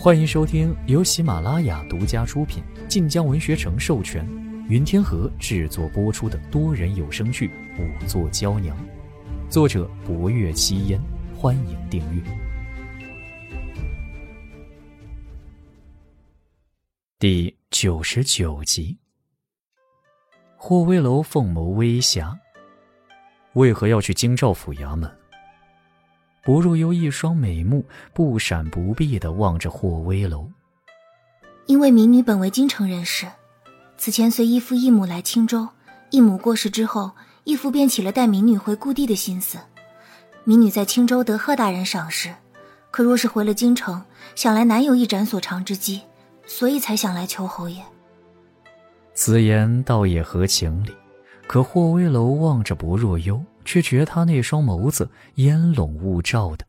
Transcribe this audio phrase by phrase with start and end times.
[0.00, 4.24] 欢迎收听由喜马拉雅独家出品、晋江文学城授权、
[4.68, 7.48] 云天河制作播出的多人有声剧
[7.80, 8.76] 《五座娇娘》，
[9.50, 11.00] 作者：博月七烟。
[11.36, 12.22] 欢迎订阅
[17.18, 18.96] 第九十九集。
[20.56, 22.38] 霍威楼凤眸微霞，
[23.54, 25.17] 为何要去京兆府衙门？
[26.48, 30.48] 薄若幽一双美目不闪不避的望着霍威楼。
[31.66, 33.26] 因为民女本为京城人士，
[33.98, 35.68] 此前随义父义母来青州，
[36.08, 37.10] 义母过世之后，
[37.44, 39.58] 义父便起了带民女回故地的心思。
[40.44, 42.34] 民女在青州得贺大人赏识，
[42.90, 44.02] 可若是回了京城，
[44.34, 46.00] 想来难有一展所长之机，
[46.46, 47.82] 所以才想来求侯爷。
[49.12, 50.94] 此言倒也合情理，
[51.46, 53.38] 可霍威楼望着薄若幽。
[53.68, 56.64] 却觉他那双眸子烟笼雾罩的，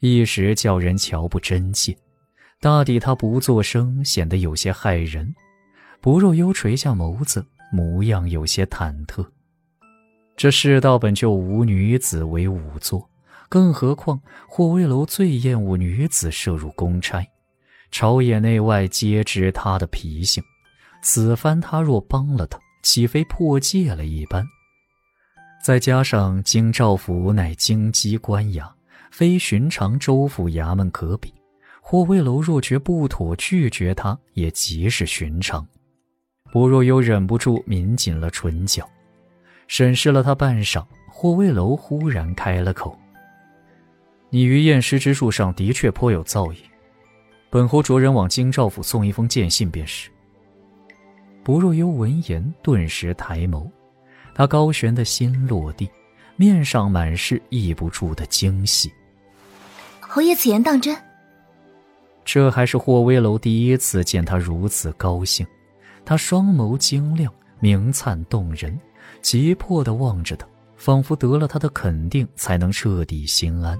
[0.00, 1.94] 一时叫人瞧不真切。
[2.58, 5.34] 大抵他不作声，显得有些骇人。
[6.00, 9.26] 不若幽垂下眸子，模样有些忐忑。
[10.38, 13.10] 这世道本就无女子为仵作，
[13.50, 17.22] 更何况霍威楼最厌恶女子涉入公差，
[17.90, 20.42] 朝野内外皆知他的脾性。
[21.02, 24.42] 此番他若帮了他，岂非破戒了一般？
[25.62, 28.66] 再加上京兆府乃京畿官衙，
[29.10, 31.34] 非寻常州府衙门可比。
[31.80, 35.66] 霍威楼若觉不妥，拒绝他也极是寻常。
[36.52, 38.88] 薄若幽忍不住抿紧了唇角，
[39.66, 42.98] 审视了他半晌，霍威楼忽然开了口
[44.30, 46.56] ：“你于验尸之术上的确颇有造诣，
[47.50, 50.10] 本侯着人往京兆府送一封荐信便是。”
[51.42, 53.66] 薄若幽闻言，顿时抬眸。
[54.38, 55.90] 他高悬的心落地，
[56.36, 58.88] 面上满是抑不住的惊喜。
[59.98, 60.96] 侯爷此言当真？
[62.24, 65.44] 这还是霍威楼第一次见他如此高兴。
[66.04, 68.78] 他双眸晶亮，明灿动人，
[69.22, 70.46] 急迫的望着他，
[70.76, 73.76] 仿佛得了他的肯定，才能彻底心安。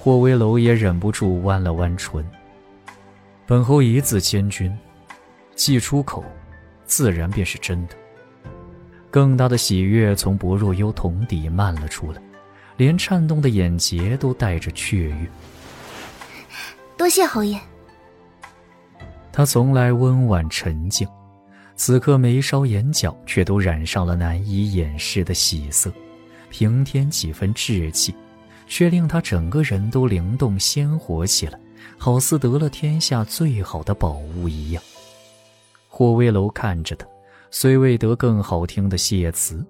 [0.00, 2.28] 霍威楼也忍不住弯了弯唇。
[3.46, 4.76] 本侯一字千钧，
[5.54, 6.24] 既出口，
[6.86, 7.94] 自然便是真的。
[9.10, 12.22] 更大的喜悦从薄若幽瞳底漫了出来，
[12.76, 15.26] 连颤动的眼睫都带着雀跃。
[16.96, 17.58] 多谢侯爷。
[19.32, 21.08] 他从来温婉沉静，
[21.74, 25.92] 此刻眉梢眼角却都染上了难以掩饰的喜色，
[26.50, 28.14] 平添几分稚气，
[28.66, 31.58] 却令他整个人都灵动鲜活起来，
[31.96, 34.82] 好似得了天下最好的宝物一样。
[35.88, 37.06] 霍威楼看着他。
[37.50, 39.64] 虽未得更好听的谢词，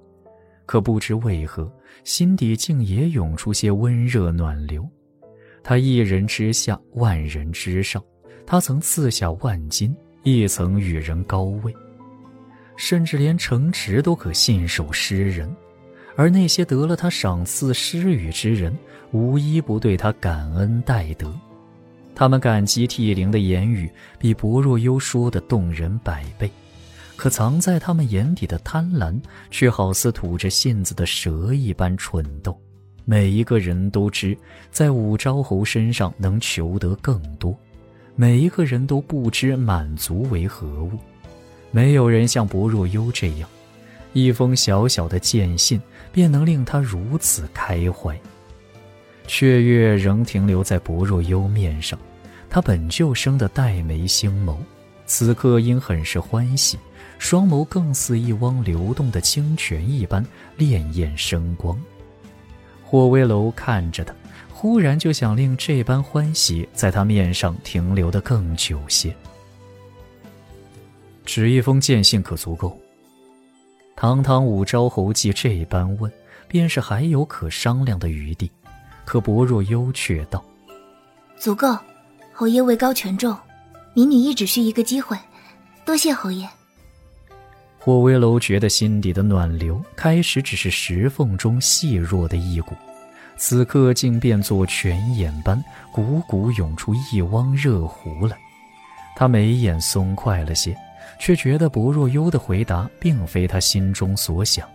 [0.66, 1.70] 可不知为何，
[2.04, 4.86] 心底竟也涌出些温热暖流。
[5.62, 8.02] 他一人之下，万人之上，
[8.46, 11.74] 他曾赐下万金，亦曾与人高位，
[12.76, 15.50] 甚至连城池都可信守诗人。
[16.16, 18.76] 而那些得了他赏赐诗语之人，
[19.10, 21.32] 无一不对他感恩戴德。
[22.14, 26.50] 他们感激涕零的言语，比薄若幽说的动人百倍。
[27.20, 29.14] 可藏在他们眼底的贪婪，
[29.50, 32.58] 却好似吐着信子的蛇一般蠢动。
[33.04, 34.34] 每一个人都知，
[34.70, 37.54] 在武昭侯身上能求得更多；
[38.16, 40.92] 每一个人都不知满足为何物。
[41.70, 43.46] 没有人像薄若幽这样，
[44.14, 45.78] 一封小小的见信
[46.10, 48.18] 便能令他如此开怀。
[49.26, 51.98] 雀跃仍停留在薄若幽面上，
[52.48, 54.56] 他本就生得黛眉星眸，
[55.04, 56.78] 此刻因很是欢喜。
[57.20, 60.24] 双眸更似一汪流动的清泉一般
[60.58, 61.78] 潋滟生光。
[62.82, 64.12] 霍威楼看着他，
[64.50, 69.14] 忽然就想令这般欢喜在他面上停留的更久些。
[71.26, 72.76] 只一封见信可足够？
[73.94, 76.10] 堂堂武昭侯既这般问，
[76.48, 78.50] 便是还有可商量的余地。
[79.04, 80.42] 可薄若幽却道
[81.38, 81.76] ：“足够。
[82.32, 83.36] 侯爷位高权重，
[83.92, 85.18] 民女亦只需一个机会。
[85.84, 86.48] 多谢侯爷。”
[87.82, 92.74] 霍威楼觉得心底的暖流，开始只是石缝中细弱的一股，
[93.38, 95.58] 此刻竟变作泉眼般，
[95.90, 98.36] 汩汩涌出一汪热湖来。
[99.16, 100.76] 他眉眼松快了些，
[101.18, 104.68] 却觉得薄若幽的回答并非他心中所想。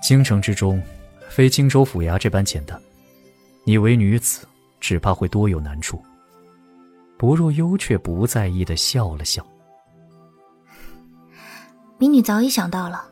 [0.00, 0.80] 京城之中，
[1.28, 2.80] 非荆州府衙这般简单，
[3.64, 4.46] 你为女子，
[4.78, 6.00] 只怕会多有难处。
[7.18, 9.44] 薄若幽却不在意的笑了笑。
[12.00, 13.04] 民女早已想到了，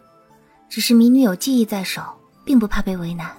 [0.66, 2.02] 只是民女有记忆在手，
[2.42, 3.30] 并不怕被为难。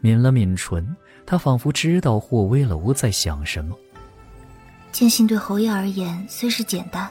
[0.00, 0.94] 抿了抿唇，
[1.26, 3.76] 她仿佛知道霍威楼在想什么。
[4.92, 7.10] 见信对侯爷而言虽是简单，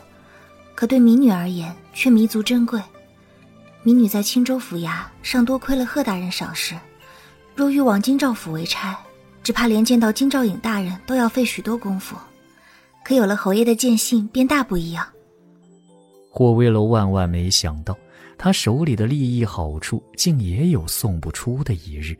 [0.73, 2.81] 可对民女而言却弥足珍贵。
[3.83, 6.75] 民女在青州府衙尚多亏了贺大人赏识，
[7.57, 8.97] 若欲往京兆府为差，
[9.43, 12.15] 只怕连见到京兆尹大人都要费许多功夫。
[13.03, 15.05] 可有了侯爷的荐信，便大不一样。
[16.37, 17.97] 霍威楼万万没想到，
[18.37, 22.15] 他手里的利益好处竟也有送不出的一日。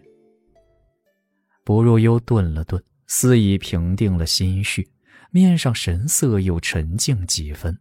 [1.64, 4.90] 薄若幽顿了顿，似已平定了心绪，
[5.30, 7.78] 面上神色又沉静几分。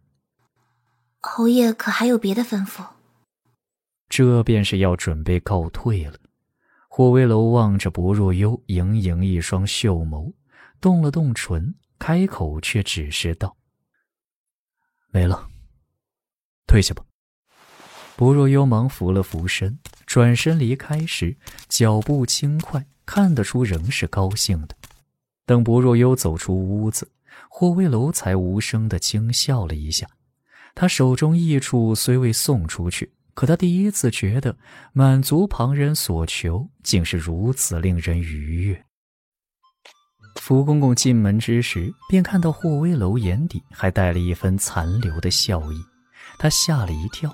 [1.21, 2.85] 侯爷可还有别的吩咐？
[4.07, 6.19] 这便是要准备告退了。
[6.87, 10.31] 霍威楼望着薄若幽盈盈一双秀眸，
[10.79, 13.57] 动了动唇，开口却只是道
[15.09, 15.49] ：“没了，
[16.67, 17.03] 退下吧。”
[18.15, 21.37] 薄若幽忙扶了扶身，转身离开时，
[21.69, 24.75] 脚步轻快，看得出仍是高兴的。
[25.45, 27.09] 等薄若幽走出屋子，
[27.49, 30.07] 霍威楼才无声的轻笑了一下。
[30.75, 33.13] 他手中异处虽未送出去。
[33.33, 34.57] 可他第一次觉得
[34.93, 38.83] 满足旁人所求，竟是如此令人愉悦。
[40.41, 45.79] 福公公进门之时，便看到霍威楼眼底还带了一分残留的笑意，
[46.39, 47.33] 他吓了一跳。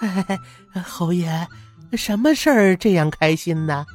[0.84, 1.46] 侯爷，
[1.92, 3.86] 什么事儿这样开心呢？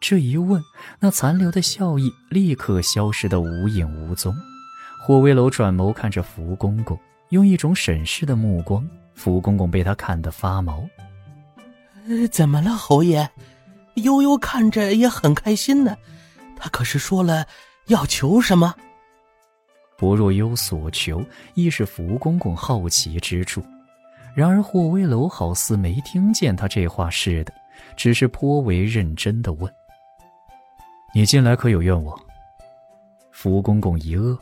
[0.00, 0.62] 这一问，
[1.00, 4.34] 那残留的笑意立刻消失得无影无踪。
[5.02, 6.98] 霍威楼转眸看着福公公，
[7.30, 8.86] 用一种审视的目光。
[9.14, 10.84] 福公公被他看得发毛。
[12.08, 13.30] 呃，怎么了，侯爷？
[13.96, 15.96] 悠悠看着也很开心呢。
[16.56, 17.46] 他可是说了
[17.86, 18.74] 要求什么？
[19.96, 21.24] 不若有所求，
[21.54, 23.64] 亦是福公公好奇之处。
[24.34, 27.52] 然而霍威楼好似没听见他这话似的，
[27.96, 29.72] 只是颇为认真的问
[31.14, 32.18] ：“你近来可有愿望？”
[33.30, 34.36] 福公公一愕：“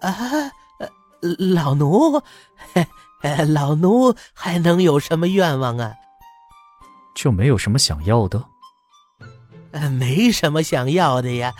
[0.00, 0.12] 啊，
[1.38, 2.22] 老奴。”
[3.48, 5.94] 老奴还能有什么愿望啊？
[7.16, 8.44] 就没有什么想要的？
[9.98, 11.52] 没什么想要的呀。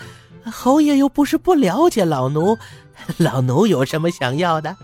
[0.50, 2.56] 侯爷又不是不了解老奴，
[3.18, 4.76] 老奴有什么想要的？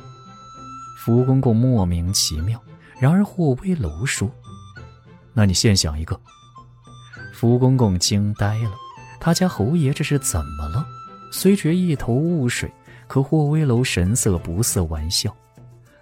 [0.98, 2.60] 福公公莫名其妙。
[2.98, 4.30] 然而霍威楼说
[5.34, 6.20] ：“那你现想一个。”
[7.34, 8.70] 福公公惊呆了，
[9.18, 10.86] 他家侯爷这是怎么了？
[11.32, 12.70] 虽觉一头雾水，
[13.08, 15.34] 可霍威楼神色不似玩笑。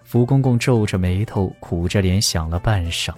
[0.03, 3.11] 福公公皱着眉头，苦着脸想了半晌，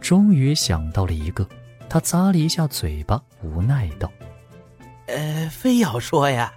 [0.00, 1.44] 终于想到了一个。
[1.88, 4.08] 他咂了一下嘴巴，无奈道
[5.06, 6.52] ：“呃，非要说呀，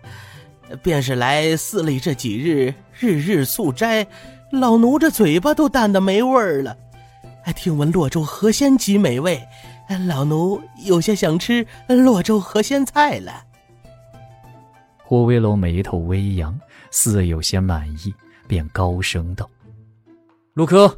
[0.82, 4.08] 便是来寺里这几日，日日素斋，
[4.52, 6.76] 老奴这嘴巴都淡的没味儿了。
[7.56, 9.42] 听闻洛州河鲜极美味，
[10.08, 13.44] 老奴有些想吃洛州河鲜菜了。”
[15.04, 16.56] 霍威楼眉头微扬，
[16.92, 18.14] 似有些满意，
[18.48, 19.50] 便高声道。
[20.54, 20.96] 陆科，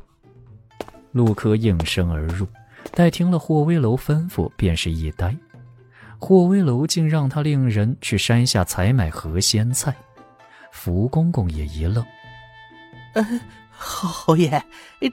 [1.13, 2.45] 陆科应声而入，
[2.93, 5.33] 待听了霍威楼吩咐，便是一呆。
[6.23, 9.93] 霍威楼竟让他令人去山下采买河鲜菜，
[10.71, 12.05] 福公公也一愣。
[13.15, 13.41] 呃，
[13.71, 14.63] 侯爷，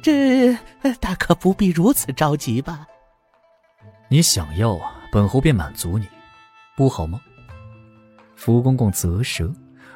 [0.02, 0.54] 这
[1.00, 2.86] 大可不必如此着急吧？
[4.08, 6.06] 你想要啊，本侯便满足你，
[6.76, 7.18] 不好吗？
[8.36, 9.52] 福公公啧舌，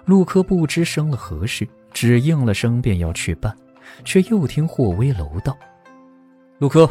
[0.07, 3.55] 陆柯不知生了何事，只应了声，便要去办。
[4.05, 5.57] 却又听霍威楼道
[6.59, 6.89] ：“陆柯。”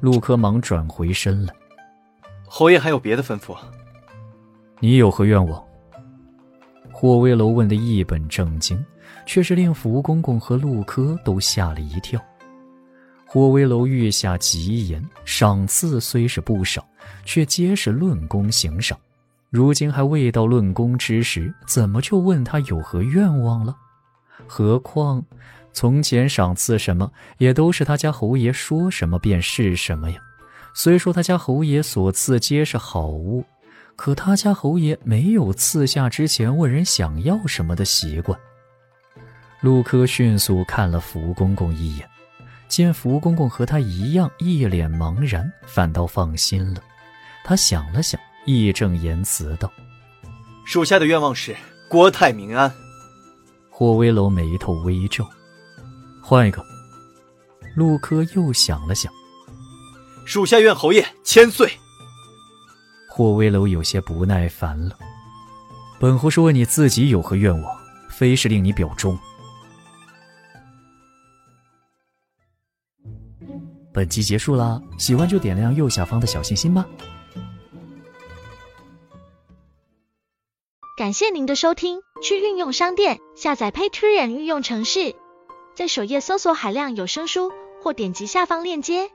[0.00, 1.54] 陆柯忙转回身来
[2.52, 3.56] ：“侯爷还有别的吩咐？
[4.80, 5.64] 你有何愿望？”
[6.90, 8.84] 霍威楼问的一本正经，
[9.24, 12.20] 却是令福公公和陆科都吓了一跳。
[13.24, 16.84] 霍威楼御下极严，赏赐虽是不少，
[17.24, 18.98] 却皆是论功行赏。
[19.48, 23.76] 如今还未到论功之时，怎么就问他有何愿望了？
[24.48, 25.24] 何况……
[25.72, 30.20] 从前赏赐什么，也都是他家侯爷说什么便是什么呀。
[30.74, 33.44] 虽说他家侯爷所赐皆是好物，
[33.96, 38.38] 可他家侯爷没有赐下之前问人想要什么的习惯。
[39.60, 42.08] 陆柯迅速看了福公公一眼，
[42.66, 46.80] 见福公公和他一样一脸茫然，反倒放心了。
[47.44, 49.70] 他想了想，义正言辞道
[50.64, 51.54] ：“属下的愿望是
[51.88, 52.72] 国泰民安。”
[53.68, 55.26] 霍威楼眉头微皱。
[56.22, 56.64] 换一个。
[57.76, 59.12] 陆柯又想了想，
[60.24, 61.70] 属下愿侯爷千岁。
[63.08, 64.96] 霍威楼有些不耐烦了。
[65.98, 67.76] 本侯是问你自己有何愿望，
[68.08, 69.18] 非是令你表忠。
[73.92, 76.86] 本集结束啦，喜欢就点亮右下方的小心心吧。
[80.96, 85.14] 感谢您的收听，去运用商店下载 Patreon 运用城市，
[85.74, 87.50] 在首页搜索海量有声书，
[87.82, 89.10] 或点击下方链接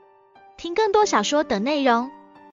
[0.56, 2.15] 听更多小说等内容。